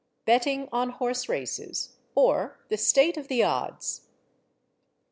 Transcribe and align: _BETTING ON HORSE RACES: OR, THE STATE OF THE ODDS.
_BETTING 0.25 0.67
ON 0.71 0.89
HORSE 0.89 1.29
RACES: 1.29 1.95
OR, 2.15 2.57
THE 2.69 2.77
STATE 2.77 3.17
OF 3.17 3.27
THE 3.27 3.43
ODDS. 3.43 4.07